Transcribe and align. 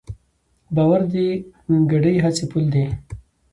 باور 0.75 1.01
د 1.13 1.15
ګډې 1.91 2.13
هڅې 2.23 2.45
پُل 2.51 2.65
دی. 2.73 2.85